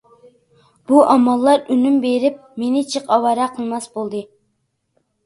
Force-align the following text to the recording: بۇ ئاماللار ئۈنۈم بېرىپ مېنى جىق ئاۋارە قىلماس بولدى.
بۇ 0.91 1.01
ئاماللار 1.11 1.61
ئۈنۈم 1.75 1.99
بېرىپ 2.05 2.39
مېنى 2.63 2.81
جىق 2.95 3.13
ئاۋارە 3.17 3.47
قىلماس 3.59 3.89
بولدى. 3.99 4.23